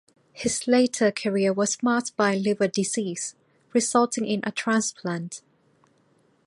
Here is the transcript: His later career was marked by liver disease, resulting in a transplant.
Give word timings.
His 0.33 0.67
later 0.67 1.11
career 1.11 1.53
was 1.53 1.83
marked 1.83 2.15
by 2.17 2.33
liver 2.35 2.67
disease, 2.67 3.35
resulting 3.71 4.25
in 4.25 4.39
a 4.41 4.51
transplant. 4.51 5.43